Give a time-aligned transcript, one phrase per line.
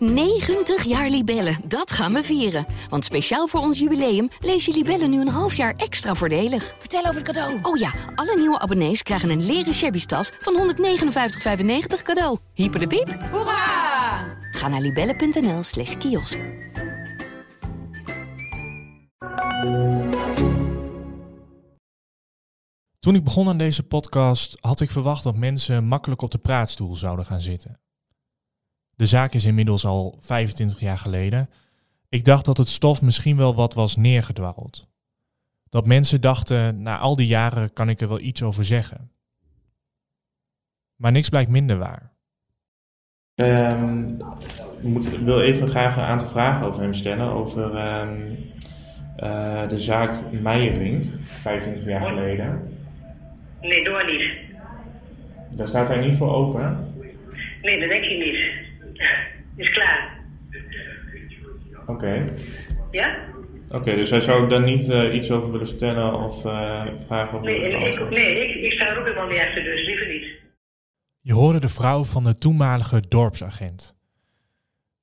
[0.00, 2.66] 90 jaar Libellen, dat gaan we vieren.
[2.88, 6.74] Want speciaal voor ons jubileum lees je Libellen nu een half jaar extra voordelig.
[6.78, 7.58] Vertel over het cadeau.
[7.62, 12.38] Oh ja, alle nieuwe abonnees krijgen een leren shabby tas van 159,95 cadeau.
[12.54, 13.18] Hyper de piep.
[13.30, 14.38] Hoera!
[14.50, 16.38] Ga naar libellen.nl slash kiosk.
[22.98, 26.96] Toen ik begon aan deze podcast had ik verwacht dat mensen makkelijk op de praatstoel
[26.96, 27.80] zouden gaan zitten.
[29.00, 31.50] De zaak is inmiddels al 25 jaar geleden.
[32.08, 34.88] Ik dacht dat het stof misschien wel wat was neergedwarreld.
[35.68, 39.10] Dat mensen dachten, na al die jaren kan ik er wel iets over zeggen.
[40.96, 42.12] Maar niks blijkt minder waar.
[43.34, 44.08] Ehm,
[44.80, 47.30] ik moet, ik wil even graag een aantal vragen over hem stellen.
[47.30, 48.34] Over ehm,
[49.16, 52.78] eh, de zaak Meijering, 25 jaar geleden.
[53.60, 54.30] Nee, door niet.
[55.56, 56.94] Daar staat hij niet voor open.
[57.62, 58.59] Nee, dat denk ik niet.
[59.56, 60.18] Is klaar.
[61.86, 62.32] Oké.
[62.90, 63.28] Ja?
[63.70, 67.50] Oké, dus hij zou daar niet eh, iets over willen vertellen of eh, vragen over
[67.50, 70.26] Nee, ik, nee ik, ik sta er ook helemaal niet achter, dus liever niet.
[71.20, 73.98] Je hoorde de vrouw van de toenmalige dorpsagent.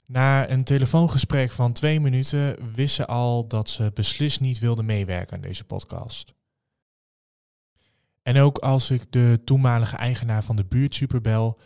[0.06, 5.36] Na een telefoongesprek van twee minuten wist ze al dat ze beslist niet wilde meewerken
[5.36, 6.36] aan deze podcast.
[8.24, 11.60] En ook als ik de toenmalige eigenaar van de buurtsuper bel,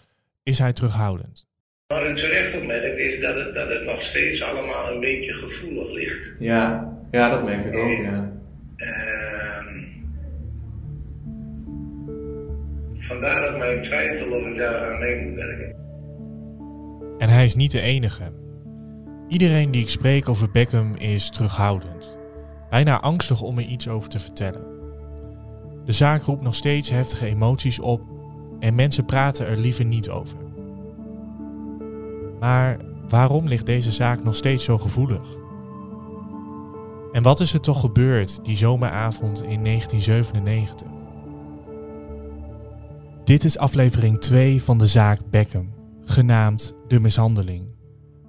[0.44, 1.51] is hij terughoudend.
[1.92, 5.92] Wat u terecht opmerkt is dat het, dat het nog steeds allemaal een beetje gevoelig
[5.92, 6.32] ligt.
[6.40, 8.32] Ja, ja, dat merk ik ook, ja.
[8.76, 9.84] Ehm,
[13.00, 15.76] vandaar dat mijn twijfel of ik daar aan mee moet werken.
[17.18, 18.32] En hij is niet de enige.
[19.28, 22.18] Iedereen die ik spreek over Beckham is terughoudend.
[22.70, 24.64] Bijna angstig om er iets over te vertellen.
[25.86, 28.02] De zaak roept nog steeds heftige emoties op
[28.60, 30.41] en mensen praten er liever niet over.
[32.42, 32.78] Maar
[33.10, 35.36] waarom ligt deze zaak nog steeds zo gevoelig?
[37.12, 40.88] En wat is er toch gebeurd die zomeravond in 1997?
[43.24, 47.66] Dit is aflevering 2 van de zaak Beckham, genaamd De Mishandeling.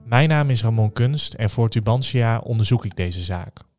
[0.05, 3.72] Mijn naam is Ramon Kunst en voor Tubantia onderzoek ik deze zaak.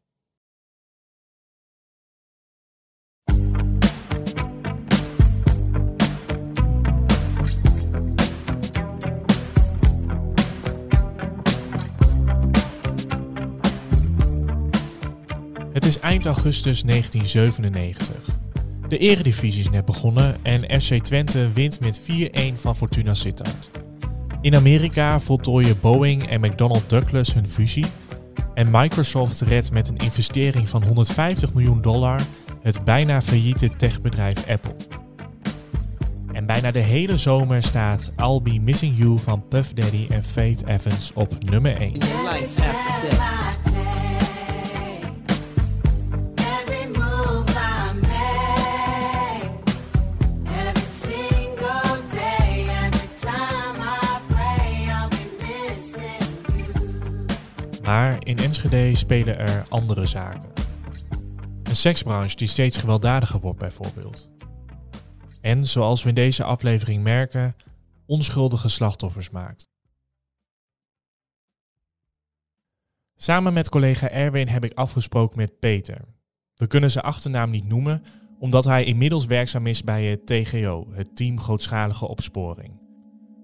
[15.84, 18.16] Het is eind augustus 1997.
[18.88, 22.04] De eredivisie is net begonnen en FC Twente wint met 4-1
[22.54, 23.70] van Fortuna Sittard.
[24.42, 27.86] In Amerika voltooien Boeing en McDonnell Douglas hun fusie
[28.54, 32.22] en Microsoft redt met een investering van 150 miljoen dollar
[32.62, 34.76] het bijna failliete techbedrijf Apple.
[36.32, 40.66] En bijna de hele zomer staat I'll Be Missing You van Puff Daddy en Faith
[40.66, 41.92] Evans op nummer 1.
[57.84, 60.52] Maar in Enschede spelen er andere zaken.
[61.64, 64.30] Een seksbranche die steeds gewelddadiger wordt bijvoorbeeld.
[65.42, 67.56] En zoals we in deze aflevering merken,
[68.06, 69.72] onschuldige slachtoffers maakt.
[73.16, 76.02] Samen met collega Erwin heb ik afgesproken met Peter.
[76.56, 78.04] We kunnen zijn achternaam niet noemen,
[78.40, 82.82] omdat hij inmiddels werkzaam is bij het TGO, het Team Grootschalige Opsporing.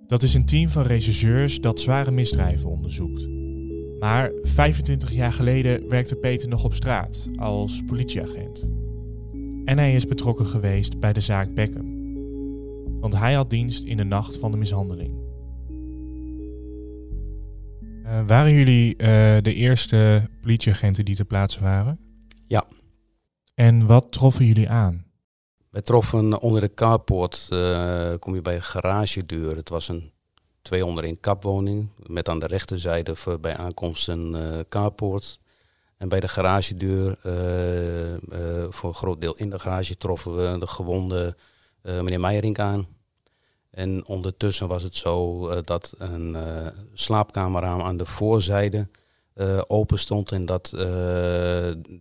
[0.07, 3.48] Dat is een team van rechercheurs dat zware misdrijven onderzoekt.
[3.99, 8.69] Maar 25 jaar geleden werkte Peter nog op straat als politieagent.
[9.65, 11.97] En hij is betrokken geweest bij de zaak Beckham.
[12.99, 15.27] Want hij had dienst in de nacht van de mishandeling.
[18.03, 19.07] Eh, waren jullie eh,
[19.41, 21.99] de eerste politieagenten die ter plaatse waren?
[22.47, 22.65] Ja.
[23.55, 25.05] En wat troffen jullie aan?
[25.69, 29.55] Wij troffen onder de carport, eh, kom je bij een garagedeur.
[29.55, 30.11] Het was een
[30.69, 35.39] twee onder één kapwoning met aan de rechterzijde voor- bij aankomst een eh, carport.
[35.98, 38.19] En bij de garagedeur, eh, eh,
[38.69, 41.36] voor een groot deel in de garage, troffen we de gewonde
[41.81, 42.88] meneer Meijering aan.
[43.71, 46.38] En ondertussen was het zo dat een
[46.94, 48.88] slaapkamerraam aan de voorzijde
[49.33, 50.69] eh, open stond en dat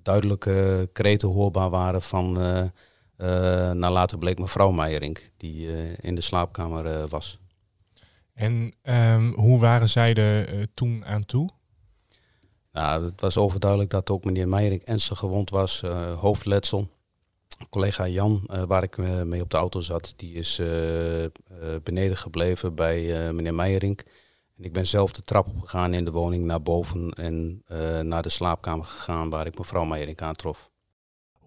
[0.02, 2.32] duidelijke kreten hoorbaar waren van,
[3.78, 5.68] naar later bleek mevrouw Meijering, die
[6.00, 7.38] in de slaapkamer was.
[8.38, 11.48] En ehm, hoe waren zij er eh, toen aan toe?
[12.72, 16.88] Nou, het was overduidelijk dat ook meneer Meijering ernstig gewond was, eh, hoofdletsel.
[17.70, 20.56] Collega Jan, eh, waar ik mee op de auto zat, die is
[21.82, 24.00] beneden gebleven bij meneer Meijering.
[24.56, 27.62] En ik ben zelf de trap opgegaan in de woning naar boven en
[28.08, 30.70] naar de slaapkamer gegaan waar ik mevrouw Meijerink aantrof.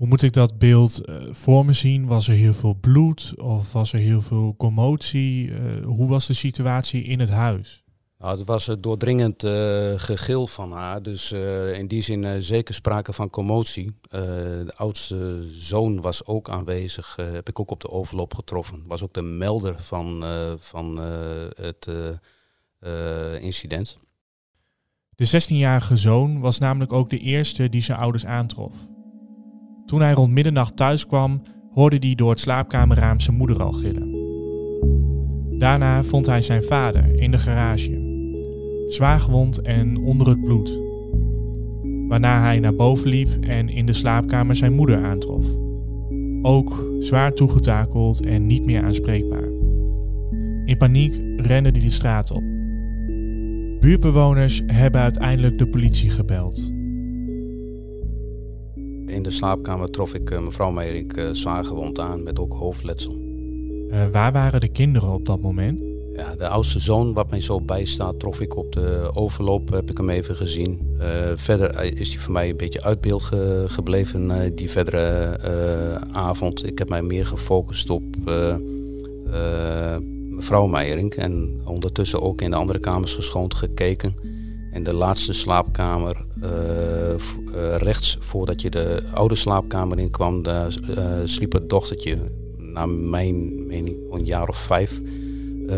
[0.01, 2.05] Hoe moet ik dat beeld eh, voor me zien?
[2.05, 5.53] Was er heel veel bloed of was er heel veel commotie?
[5.53, 7.83] Eh, hoe was de situatie in het huis?
[8.17, 9.51] Nou, het was een doordringend eh,
[9.95, 11.31] gegil van haar, dus
[11.73, 13.95] in die zin zeker sprake van commotie.
[14.09, 18.83] De oudste zoon was ook aanwezig, heb ik ook op de overloop getroffen.
[18.87, 20.23] Was ook de melder van,
[20.59, 20.97] van
[21.61, 21.89] het
[23.41, 23.97] incident.
[25.09, 28.73] De 16-jarige zoon was namelijk ook de eerste die zijn ouders aantrof.
[29.85, 31.41] Toen hij rond middernacht thuis kwam,
[31.73, 34.19] hoorde hij door het slaapkamerraam zijn moeder al gillen.
[35.59, 38.09] Daarna vond hij zijn vader in de garage,
[38.87, 40.79] zwaar gewond en onder het bloed.
[42.07, 45.45] Waarna hij naar boven liep en in de slaapkamer zijn moeder aantrof.
[46.41, 49.49] Ook zwaar toegetakeld en niet meer aanspreekbaar.
[50.65, 52.43] In paniek rende hij de straat op.
[53.79, 56.73] Buurtbewoners hebben uiteindelijk de politie gebeld.
[59.11, 63.19] In de slaapkamer trof ik eh, mevrouw Meijerink eh, zwaar gewond aan met ook hoofdletsel.
[63.89, 65.83] Eh, waar waren de kinderen op dat moment?
[66.15, 69.97] Ja, de oudste zoon, wat mij zo bijstaat, trof ik op de overloop, heb ik
[69.97, 70.79] hem even gezien.
[71.35, 75.37] Verder is hij voor mij een beetje uit beeld ge- gebleven die verdere
[76.11, 76.65] avond.
[76.65, 78.03] Ik heb mij meer gefocust op
[80.29, 84.13] mevrouw Meijerink en ondertussen ook in de andere kamers geschoond gekeken.
[84.71, 86.25] En de laatste slaapkamer,
[87.77, 92.17] rechts voordat je de oude slaapkamer in kwam, daar eh, sliep het dochtertje,
[92.57, 95.01] naar mijn mening, een jaar of vijf.
[95.67, 95.77] Eh,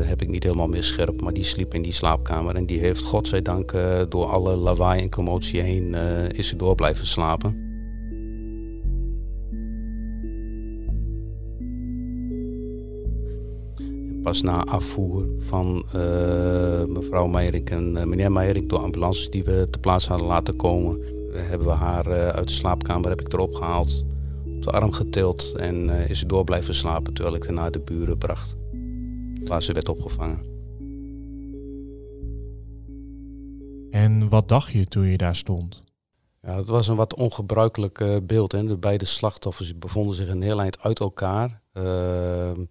[0.00, 2.54] heb ik niet helemaal meer scherp, maar die sliep in die slaapkamer.
[2.54, 6.74] En die heeft, godzijdank, eh door alle lawaai en commotie heen, eh, is ze door
[6.74, 7.71] blijven slapen.
[14.22, 19.66] Pas na afvoer van eh, mevrouw Meijerink en eh, meneer Meijerink door ambulances die we
[19.70, 21.00] te plaats hadden laten komen,
[21.32, 24.04] hebben we haar eh, uit de slaapkamer heb ik erop gehaald,
[24.56, 27.80] op de arm getild en is ze door blijven slapen terwijl ik haar naar de
[27.80, 28.56] buren bracht
[29.44, 30.50] waar ze werd opgevangen.
[33.90, 35.82] En wat dacht je toen je daar stond?
[36.42, 38.52] Ja, het was een wat ongebruikelijk beeld.
[38.52, 38.66] Hè.
[38.66, 41.60] De beide slachtoffers bevonden zich een heel eind uit elkaar.
[41.72, 42.64] Ehm,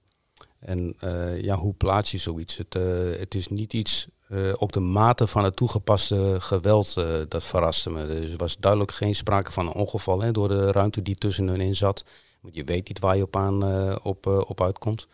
[0.61, 2.57] en eh, ja, hoe plaats je zoiets?
[2.57, 2.83] Het, eh,
[3.19, 6.93] het is niet iets eh, op de mate van het toegepaste geweld
[7.27, 8.07] dat verraste me.
[8.07, 11.47] Dus er was duidelijk geen sprake van een ongeval hè, door de ruimte die tussen
[11.47, 12.05] hun in zat.
[12.51, 13.63] Je weet niet waar je op, aan,
[14.03, 15.07] op, op uitkomt.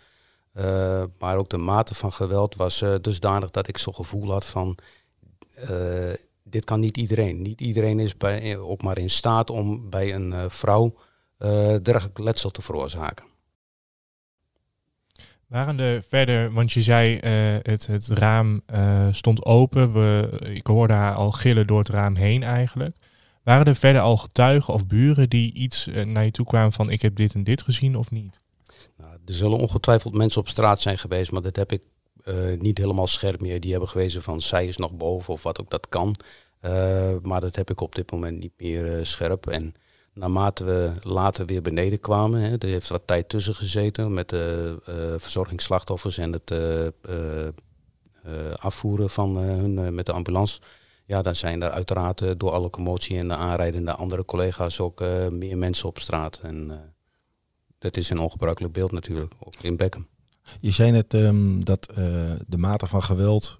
[1.20, 4.78] Maar ook de mate van geweld was dusdanig dat ik zo'n gevoel had van...
[6.44, 7.42] dit kan niet iedereen.
[7.42, 10.94] Niet iedereen is bij, ook maar in staat om bij een vrouw
[11.82, 13.37] dergelijk letsel te veroorzaken.
[15.48, 20.68] Waren er verder, want je zei eh, het, het raam eh, stond open, we, ik
[20.68, 22.98] hoorde haar al gillen door het raam heen eigenlijk.
[23.44, 26.90] Waren er verder al getuigen of buren die iets eh, naar je toe kwamen van
[26.90, 28.40] ik heb dit en dit gezien of niet?
[28.98, 31.84] Nou, er zullen ongetwijfeld mensen op straat zijn geweest, maar dat heb ik
[32.58, 33.60] niet helemaal scherp meer.
[33.60, 36.16] Die hebben gewezen van zij is nog boven of wat ook dat kan.
[37.22, 39.48] Maar dat heb ik op dit moment niet meer scherp.
[39.48, 39.74] En
[40.18, 44.78] naarmate we later weer beneden kwamen, hè, er heeft wat tijd tussen gezeten met de
[44.86, 46.94] eh, verzorgingsslachtoffers en het eh, eh,
[48.56, 50.60] afvoeren van hun met de ambulance.
[51.06, 55.58] Ja, dan zijn er uiteraard door alle commotie en de aanrijdende andere collega's ook meer
[55.58, 56.40] mensen op straat.
[56.44, 56.72] En
[57.80, 60.08] dat is een ongebruikelijk beeld natuurlijk, ook in Beckham.
[60.60, 61.86] Je zei net ehm, dat
[62.48, 63.56] de mate van geweld,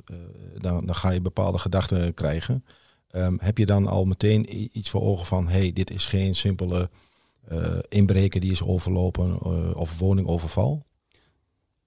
[0.58, 2.64] dan ga je bepaalde gedachten krijgen.
[3.18, 6.90] Ehm, heb je dan al meteen iets voor ogen van, hey, dit is geen simpele
[7.48, 10.86] eh inbreker die is overlopen eh, of woningoverval?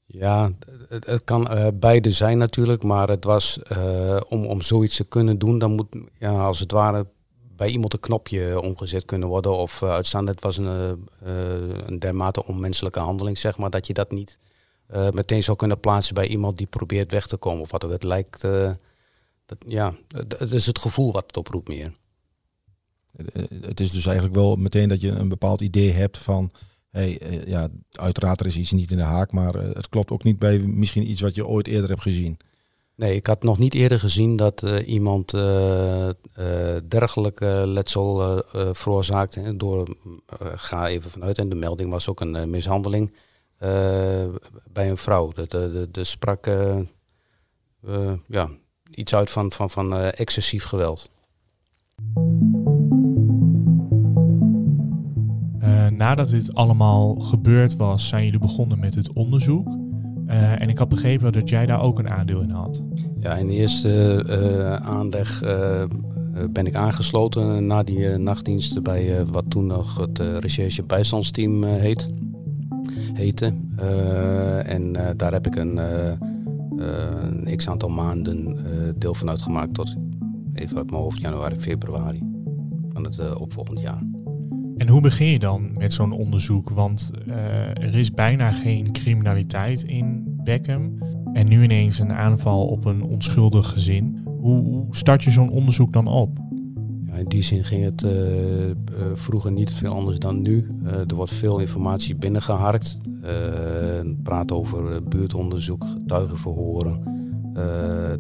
[0.07, 0.53] Ja,
[0.89, 3.61] het, kan eh, beide zijn natuurlijk, maar het was
[4.29, 7.07] om, om zoiets te kunnen doen, dan moet ja, als het ware
[7.61, 10.27] bij iemand een knopje omgezet kunnen worden of uh, uitstaan.
[10.27, 14.39] Het was een, uh, uh, een dermate onmenselijke handeling, zeg maar, dat je dat niet
[14.95, 17.91] uh, meteen zou kunnen plaatsen bij iemand die probeert weg te komen of wat ook.
[17.91, 18.71] Het lijkt, uh,
[19.51, 21.93] dat, ja, het, het is het gevoel wat het oproept meer.
[23.61, 26.53] Het is dus eigenlijk wel meteen dat je een bepaald idee hebt van,
[26.91, 30.11] hey, uh, ja, uiteraard er is iets niet in de haak, maar uh, het klopt
[30.11, 32.37] ook niet bij misschien iets wat je ooit eerder hebt gezien.
[32.95, 36.13] Nee, ik had nog niet eerder gezien dat uh, iemand uh, uh,
[36.89, 38.43] dergelijke letsel
[38.73, 39.35] veroorzaakt.
[39.35, 39.97] Hè, door,
[40.55, 43.15] ga even vanuit, en de melding was ook een mishandeling
[44.73, 45.33] bij een vrouw.
[45.93, 46.47] Er sprak
[48.27, 48.51] ja,
[49.01, 51.11] iets uit van, van, van excessief geweld.
[55.63, 59.69] Uh, nadat dit allemaal gebeurd was, zijn jullie begonnen met het onderzoek.
[60.27, 62.83] Uh, en ik had begrepen dat jij daar ook een aandeel in had.
[63.21, 65.89] Ja, in de eerste eh, aanleg eh, eh,
[66.51, 70.83] ben ik aangesloten na die eh, nachtdiensten bij eh, wat toen nog het eh, recherche
[70.83, 72.11] bijstandsteam eh, heet,
[73.13, 73.55] heette.
[73.77, 76.19] Eh, en eh, daar heb ik een, eh, eh,
[76.81, 79.97] een x aantal maanden eh, deel van uitgemaakt tot
[80.55, 82.23] even uit mijn hoofd januari, februari
[82.89, 84.03] van het eh, opvolgend jaar.
[84.77, 86.71] En hoe begin je dan met zo'n onderzoek?
[86.71, 90.99] Want eh, er is bijna geen criminaliteit in Beckham.
[91.33, 94.23] En nu ineens een aanval op een onschuldig gezin.
[94.41, 96.50] Hoe start je zo'n onderzoek dan op?
[97.15, 98.77] In die zin ging het eh, eh,
[99.15, 100.69] vroeger niet veel anders dan nu.
[100.85, 102.99] Eh, er wordt veel informatie binnengeharkt.
[103.23, 103.79] Eh
[104.23, 107.19] praat over buurtonderzoek, getuigenverhoren.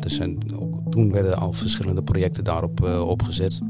[0.01, 3.61] Er zijn, ook toen werden al verschillende projecten daarop opgezet.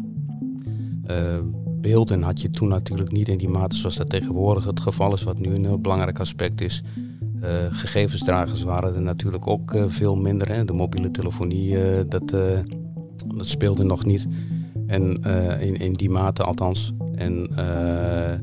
[1.81, 5.23] Beelden had je toen natuurlijk niet in die mate zoals dat tegenwoordig het geval is,
[5.23, 6.83] wat nu een heel belangrijk aspect is.
[7.71, 10.49] Gegevensdragers waren er natuurlijk ook veel minder.
[10.49, 10.65] Hè.
[10.65, 11.77] De mobiele telefonie,
[12.09, 14.29] dat, dat speelde nog niet.
[14.91, 16.93] En eh, in, in die mate althans.
[17.15, 18.39] En eh,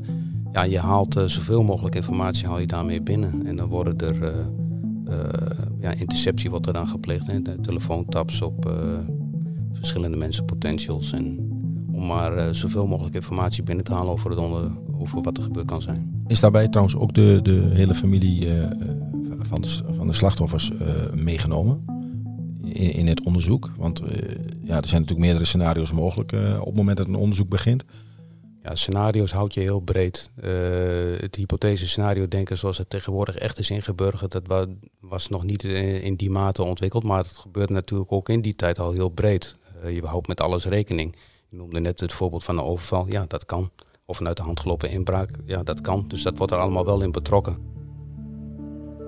[0.52, 3.46] ja, je haalt eh, zoveel mogelijk informatie haal je daarmee binnen.
[3.46, 4.46] En dan worden er
[5.80, 7.26] ja, interceptie wordt er dan gepleegd.
[7.26, 7.60] Hè.
[7.60, 8.72] Telefoontaps op
[9.72, 11.12] verschillende mensen, potentials.
[11.12, 11.38] En
[11.92, 15.66] om maar zoveel mogelijk informatie binnen te halen over, het onder, over wat er gebeurd
[15.66, 16.22] kan zijn.
[16.26, 18.48] Is daarbij trouwens ook de, de hele familie
[19.38, 20.72] van, de, van de slachtoffers
[21.14, 21.84] meegenomen
[22.64, 23.70] in, in het onderzoek?
[23.76, 24.08] Want eh,
[24.62, 27.84] ja, er zijn natuurlijk meerdere scenario's mogelijk eh, op het moment dat een onderzoek begint.
[28.62, 30.30] Ja, scenario's houd je heel breed.
[30.34, 30.50] Eh,
[31.20, 34.66] het hypothese scenario denken zoals het tegenwoordig echt is ingeburgerd, dat wa-
[35.00, 37.04] was nog niet in, in die mate ontwikkeld.
[37.04, 39.56] Maar het gebeurt natuurlijk ook in die tijd al heel breed.
[39.86, 41.14] Je houdt met alles rekening.
[41.48, 43.06] Je noemde net het voorbeeld van een overval.
[43.08, 43.70] Ja, dat kan.
[44.04, 45.30] Of vanuit de hand gelopen inbraak.
[45.44, 46.04] Ja, dat kan.
[46.08, 47.56] Dus dat wordt er allemaal wel in betrokken.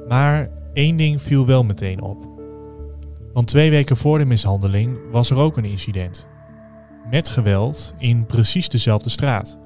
[0.09, 2.30] Maar één ding viel wel meteen op.
[3.33, 6.27] Want twee weken voor de mishandeling was er ook een incident.
[7.11, 9.59] Met geweld in precies dezelfde straat.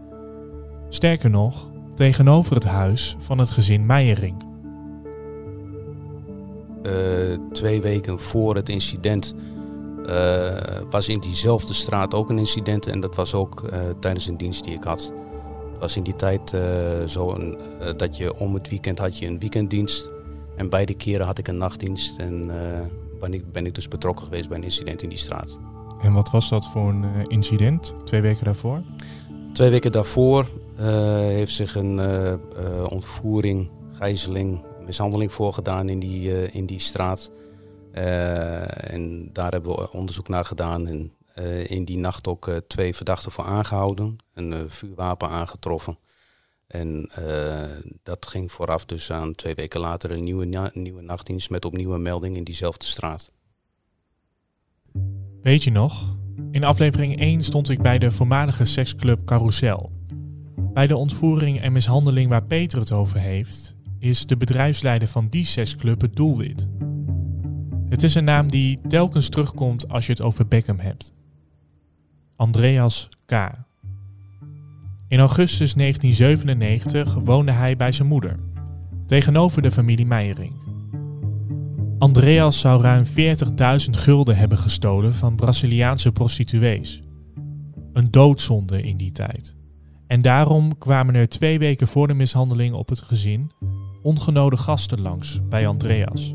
[0.88, 4.52] Sterker nog, tegenover het huis van het gezin Meijering.
[6.82, 6.92] Eh,
[7.52, 9.34] twee weken voor het incident
[10.06, 10.52] eh,
[10.90, 12.86] was in diezelfde straat ook een incident.
[12.86, 15.12] En dat was ook eh, tijdens een dienst die ik had.
[15.72, 16.54] Het was in die tijd
[17.06, 17.58] zo een,
[17.96, 20.10] dat je om het weekend had je een weekenddienst.
[20.56, 22.18] En beide keren had ik een nachtdienst.
[22.18, 22.50] En
[23.20, 25.58] ben, ik, ben ik dus betrokken geweest bij een incident in die straat.
[26.04, 28.82] En wat was dat voor een eh, incident twee weken daarvoor?
[29.52, 32.34] Twee weken daarvoor eh, heeft zich een eh,
[32.88, 37.30] ontvoering, gijzeling, mishandeling voorgedaan in die, in die straat.
[37.92, 40.86] En daar hebben we onderzoek naar gedaan.
[40.86, 41.12] En
[41.66, 44.16] in die nacht ook twee verdachten voor aangehouden.
[44.34, 45.98] Een vuurwapen aangetroffen.
[46.66, 47.70] En eh,
[48.02, 52.02] dat ging vooraf dus aan twee weken later een nieuwe, nieuwe nachtdienst met opnieuw een
[52.02, 53.32] melding in diezelfde straat.
[55.42, 56.16] Weet je nog?
[56.50, 59.92] In aflevering 1 stond ik bij de voormalige seksclub Carousel.
[60.56, 65.44] Bij de ontvoering en mishandeling waar Peter het over heeft, is de bedrijfsleider van die
[65.44, 66.68] seksclub het doelwit.
[67.88, 71.12] Het is een naam die telkens terugkomt als je het over Beckham hebt.
[72.36, 73.50] Andreas K.
[75.14, 78.38] In augustus 1997 woonde hij bij zijn moeder,
[79.06, 80.52] tegenover de familie Meijering.
[81.98, 83.12] Andreas zou ruim 40.000
[83.90, 87.02] gulden hebben gestolen van Braziliaanse prostituees.
[87.92, 89.56] Een doodzonde in die tijd.
[90.06, 93.50] En daarom kwamen er twee weken voor de mishandeling op het gezin
[94.02, 96.34] ongenode gasten langs bij Andreas.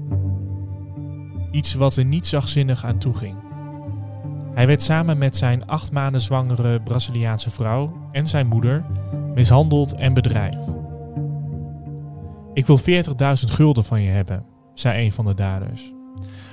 [1.51, 3.48] Iets wat er niet zachtzinnig aan toeging.
[4.53, 8.85] Hij werd samen met zijn acht maanden zwangere Braziliaanse vrouw en zijn moeder
[9.33, 10.75] mishandeld en bedreigd.
[12.53, 12.83] Ik wil 40.000
[13.33, 15.93] gulden van je hebben, zei een van de daders.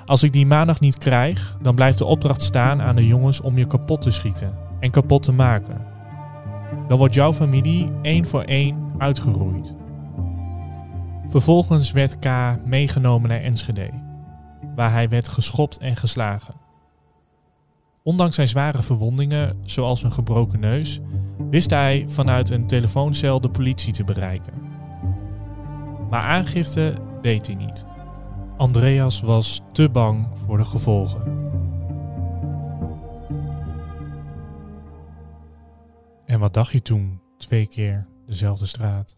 [0.05, 3.59] Als ik die maandag niet krijg, dan blijft de opdracht staan aan de jongens om
[3.59, 5.87] je kapot te schieten en kapot te maken.
[6.89, 9.75] Dan wordt jouw familie één voor één uitgeroeid.
[11.29, 12.29] Vervolgens werd K
[12.65, 13.91] meegenomen naar Enschede,
[14.75, 16.66] waar hij werd geschopt en geslagen.
[18.07, 21.01] Ondanks zijn zware verwondingen, zoals een gebroken neus,
[21.51, 24.53] wist hij vanuit een telefooncel de politie te bereiken.
[26.11, 27.87] Maar aangifte deed hij niet.
[28.57, 31.23] Andreas was te bang voor de gevolgen.
[36.27, 39.17] En wat dacht je toen, twee keer dezelfde straat?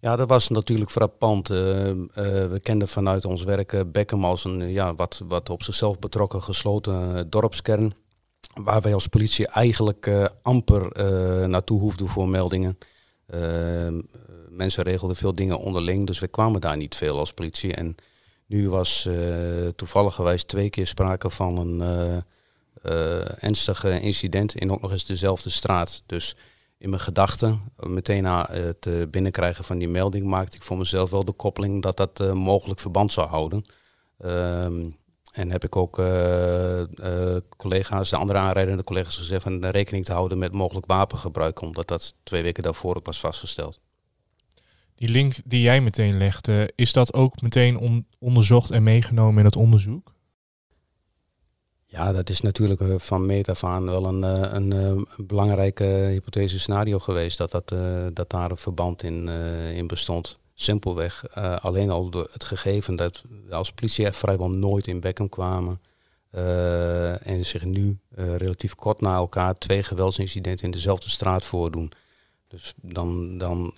[0.00, 1.50] Ja, dat was natuurlijk frappant.
[1.50, 1.96] Eh, eh,
[2.50, 6.42] we kenden vanuit ons werk eh, Beckham als een ja, wat, wat op zichzelf betrokken
[6.42, 7.92] gesloten dorpskern.
[8.54, 12.78] Waar wij als politie eigenlijk eh, amper eh, naartoe hoefden voor meldingen.
[13.26, 13.88] Eh,
[14.48, 17.74] mensen regelden veel dingen onderling, dus we kwamen daar niet veel als politie.
[17.74, 17.94] En
[18.46, 19.08] Nu was
[19.76, 22.22] toevallig twee keer sprake van een
[23.38, 26.02] ernstig incident in ook nog eens dezelfde straat.
[26.06, 26.36] Dus
[26.78, 31.24] in mijn gedachten, meteen na het binnenkrijgen van die melding, maakte ik voor mezelf wel
[31.24, 33.64] de koppeling dat dat mogelijk verband zou houden.
[34.18, 34.84] Ehm,
[35.34, 40.12] en heb ik ook eh, eh, collega's, de andere aanrijdende collega's gezegd van rekening te
[40.12, 43.80] houden met mogelijk wapengebruik, omdat dat twee weken daarvoor ook was vastgesteld.
[44.94, 49.44] Die link die jij meteen legde, is dat ook meteen on- onderzocht en meegenomen in
[49.44, 50.12] het onderzoek?
[51.86, 55.84] Ja, dat is natuurlijk eh, van meet af aan wel een, eh, een, eh, belangrijke
[55.84, 57.38] hypothese scenario geweest.
[57.38, 60.38] Dat, dat, eh, dat daar een verband in, eh, in bestond.
[60.54, 65.80] Simpelweg eh, alleen al door het gegeven dat als politie vrijwel nooit in Beckham kwamen.
[66.30, 71.92] eh, en zich nu eh, relatief kort na elkaar twee geweldsincidenten in dezelfde straat voordoen.
[72.48, 73.74] Dus dan, dan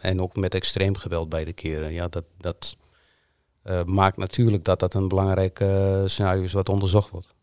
[0.00, 1.92] en ook met extreem geweld beide keren.
[1.92, 2.76] Ja, dat, dat
[3.86, 5.64] maakt natuurlijk dat dat een belangrijk
[6.06, 7.34] scenario is wat onderzocht wordt.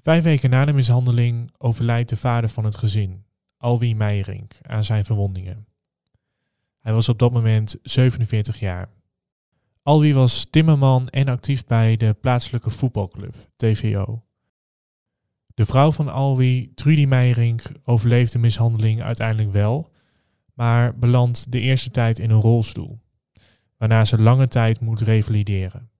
[0.00, 3.24] Vijf weken na de mishandeling overlijdt de vader van het gezin,
[3.56, 5.67] Alwie Meijering, aan zijn verwondingen.
[6.88, 8.88] Hij was op dat moment 47 jaar.
[9.82, 14.24] Alwie was timmerman en actief bij de plaatselijke voetbalclub, TVO.
[15.54, 19.92] De vrouw van Alwie, Trudy Meijering, overleeft de mishandeling uiteindelijk wel,
[20.54, 23.00] maar belandt de eerste tijd in een rolstoel,
[23.76, 25.90] waarna ze lange tijd moet revalideren.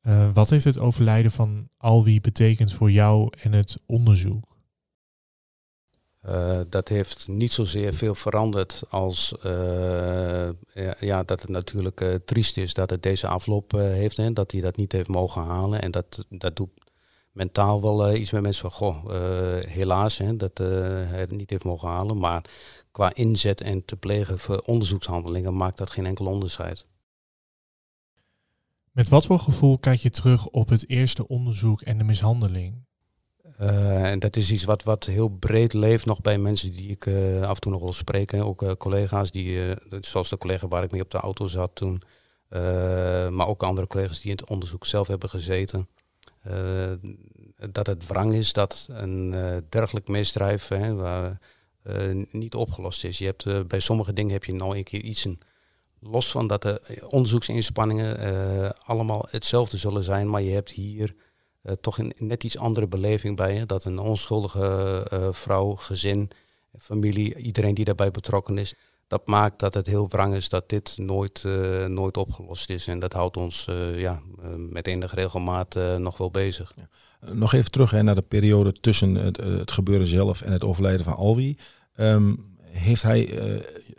[0.00, 4.57] Eh, wat heeft het overlijden van Alwie betekend voor jou en het onderzoek?
[6.20, 10.48] Eh, dat heeft niet zozeer veel veranderd als eh,
[11.00, 14.60] ja, dat het natuurlijk eh, triest is dat het deze afloop heeft en dat hij
[14.60, 15.82] dat niet heeft mogen halen.
[15.82, 16.70] En dat, dat doet
[17.32, 19.04] mentaal wel iets met mensen van, goh,
[19.66, 22.18] helaas hè, dat hij het niet heeft mogen halen.
[22.18, 22.44] Maar
[22.92, 26.86] qua inzet en te plegen voor onderzoekshandelingen maakt dat geen enkel onderscheid.
[28.92, 32.87] Met wat voor gevoel kijk je terug op het eerste onderzoek en de mishandeling?
[33.58, 37.06] Eh, en dat is iets wat, wat heel breed leeft nog bij mensen die ik
[37.06, 38.30] eh, af en toe nog wel spreek.
[38.30, 38.44] hè.
[38.44, 42.02] Ook eh, collega's, die, zoals de collega waar ik mee op de auto zat toen.
[43.30, 45.88] Maar ook andere collega's die in het onderzoek zelf hebben gezeten.
[47.70, 49.30] Dat het wrang is dat een
[49.68, 51.38] dergelijk misdrijf hè, waar,
[52.30, 53.18] niet opgelost is.
[53.18, 55.38] Je hebt, bij sommige dingen heb je nou een keer iets een,
[56.00, 60.30] los van dat de onderzoeksinspanningen allemaal hetzelfde zullen zijn.
[60.30, 61.14] Maar je hebt hier
[61.68, 63.56] eh, toch een net iets andere beleving bij.
[63.56, 63.66] Hè?
[63.66, 66.30] Dat een onschuldige eh, vrouw, gezin,
[66.78, 68.74] familie, iedereen die daarbij betrokken is.
[69.06, 72.86] Dat maakt dat het heel wrang is dat dit nooit, eh, nooit opgelost is.
[72.86, 74.20] En dat houdt ons ja,
[74.56, 76.74] met enige regelmaat nog wel bezig.
[77.32, 81.16] Nog even terug hè, naar de periode tussen het, gebeuren zelf en het overlijden van
[81.16, 81.58] Alwie.
[81.94, 83.26] Ehm, heeft hij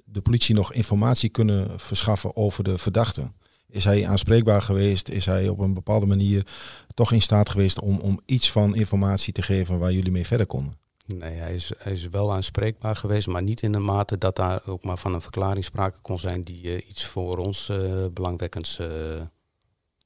[0.05, 3.32] de politie nog informatie kunnen verschaffen over de verdachte?
[3.69, 5.10] Is hij aanspreekbaar geweest?
[5.10, 6.45] Is hij op een bepaalde manier
[6.93, 10.45] toch in staat geweest om, om iets van informatie te geven waar jullie mee verder
[10.45, 10.77] konden?
[11.15, 14.62] Nee, hij is, hij is wel aanspreekbaar geweest, maar niet in de mate dat daar
[14.65, 18.79] ook maar van een verklaring sprake kon zijn die eh, iets voor ons eh, belangwekkends
[18.79, 19.29] eh, En,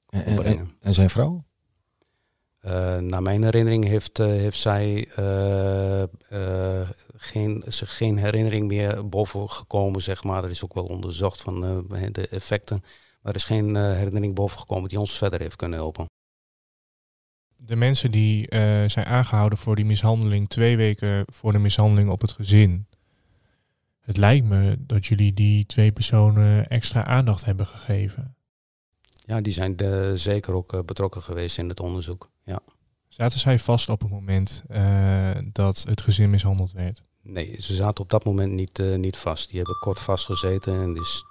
[0.10, 0.60] en, brengen.
[0.60, 1.44] en, en zijn vrouw?
[3.00, 5.08] Naar mijn herinnering heeft, heeft zij
[7.16, 10.44] geen, geen herinnering meer boven gekomen, zeg maar.
[10.44, 11.62] Er is ook wel onderzocht van
[12.12, 12.84] de effecten.
[13.24, 16.06] Maar er is geen eh, herinnering boven gekomen die ons verder heeft kunnen helpen.
[17.56, 22.22] De mensen die eh, zijn aangehouden voor die mishandeling twee weken voor de mishandeling op
[22.22, 22.88] het gezin.
[24.00, 28.36] Het lijkt me dat jullie die twee personen extra aandacht hebben gegeven.
[29.26, 32.30] Ja, die zijn eh, zeker ook betrokken geweest in het onderzoek.
[32.44, 32.60] Ja.
[33.08, 34.64] Zaten zij vast op het moment
[35.54, 37.04] dat het gezin mishandeld werd?
[37.22, 39.48] Nee, ze zaten op dat moment niet, niet vast.
[39.48, 41.24] Die hebben kort vastgezeten en is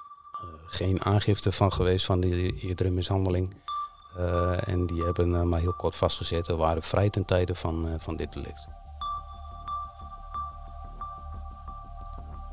[0.72, 3.54] geen aangifte van geweest van die eerdere mishandeling.
[4.16, 7.94] Eh, en die hebben eh, maar heel kort vastgezeten, waren vrij ten tijde van, eh,
[7.98, 8.68] van dit delict.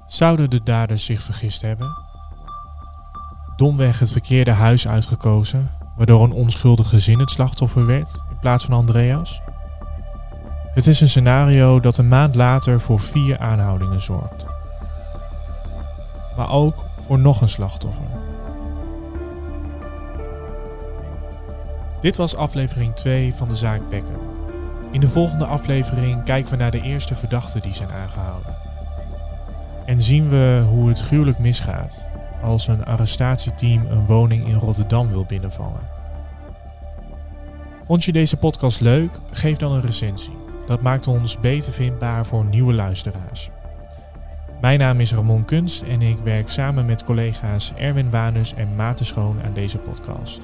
[0.08, 1.98] Zouden de daders zich vergist hebben?
[3.56, 8.74] Domweg het verkeerde huis uitgekozen, waardoor een onschuldig gezin het slachtoffer werd in plaats van
[8.74, 9.42] Andreas?
[10.74, 14.46] Het is een scenario dat een maand later voor vier aanhoudingen zorgt.
[16.38, 18.06] Maar ook voor nog een slachtoffer.
[22.02, 24.20] Dit was aflevering 2 van de zaak Becker.
[24.92, 28.56] In de volgende aflevering kijken we naar de eerste verdachten die zijn aangehouden.
[29.86, 32.10] En zien we hoe het gruwelijk misgaat
[32.44, 35.90] als een arrestatieteam een woning in Rotterdam wil binnenvallen.
[37.86, 39.20] Vond je deze podcast leuk?
[39.32, 40.38] Geef dan een recensie.
[40.66, 43.50] Dat maakt ons beter vindbaar voor nieuwe luisteraars.
[44.62, 49.06] Mijn naam is Ramon Kunst en ik werk samen met collega's Erwin Wanus en Maarten
[49.06, 50.42] Schoon aan deze podcast.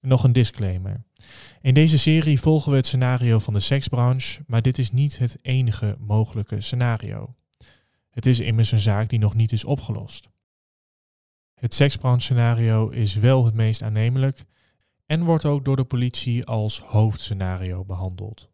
[0.00, 1.04] Nog een disclaimer.
[1.60, 5.38] In deze serie volgen we het scenario van de seksbranche, maar dit is niet het
[5.42, 7.34] enige mogelijke scenario.
[8.10, 10.28] Het is immers een zaak die nog niet is opgelost.
[11.58, 14.44] Het seksbranche scenario is wel het meest aannemelijk
[15.06, 18.48] en wordt ook door de politie als hoofdscenario behandeld.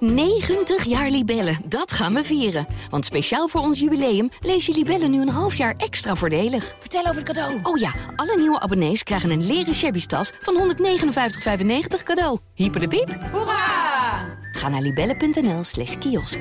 [0.00, 2.66] 90 jaar Libellen, dat gaan we vieren.
[2.90, 6.76] Want speciaal voor ons jubileum lees je Libellen nu een half jaar extra voordelig.
[6.78, 7.58] Vertel over het cadeau.
[7.62, 12.38] Oh ja, alle nieuwe abonnees krijgen een leren shabby tas van 159,95 cadeau.
[12.54, 13.18] Hyper de piep.
[13.32, 14.38] Hoera!
[14.52, 16.38] Ga naar libellen.nl slash kiosk.